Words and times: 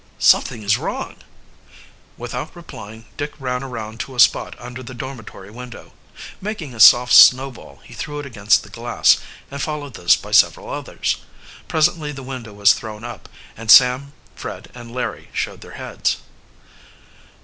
"Something 0.17 0.63
is 0.63 0.79
wrong." 0.79 1.17
Without 2.17 2.55
replying, 2.55 3.05
Dick 3.17 3.33
ran 3.39 3.61
around 3.61 3.99
to 3.99 4.15
a 4.15 4.19
spot 4.19 4.55
under 4.57 4.81
the 4.81 4.95
dormitory 4.95 5.51
window. 5.51 5.93
Making 6.41 6.73
a 6.73 6.79
soft 6.79 7.13
snowball, 7.13 7.81
he 7.83 7.93
threw 7.93 8.17
it 8.17 8.25
against 8.25 8.63
the 8.63 8.69
glass, 8.71 9.19
and 9.51 9.61
followed 9.61 9.93
this 9.93 10.15
by 10.15 10.31
several 10.31 10.71
others. 10.71 11.17
Presently 11.67 12.11
the 12.11 12.23
window 12.23 12.51
was 12.53 12.73
thrown 12.73 13.03
up, 13.03 13.29
and 13.55 13.69
Sam, 13.69 14.13
Fred, 14.35 14.71
and 14.73 14.91
Larry 14.91 15.29
showed 15.33 15.61
their 15.61 15.73
heads. 15.77 16.17